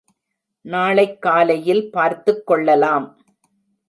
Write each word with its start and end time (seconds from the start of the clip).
நாளைக் 0.65 1.21
காலையில் 1.21 1.89
பார்த்துக்கொள்ளலாம். 1.93 3.15